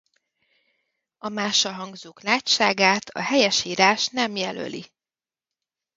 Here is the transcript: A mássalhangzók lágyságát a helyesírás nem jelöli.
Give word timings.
A 1.17 1.29
mássalhangzók 1.29 2.21
lágyságát 2.21 3.09
a 3.09 3.21
helyesírás 3.21 4.07
nem 4.07 4.35
jelöli. 4.35 4.85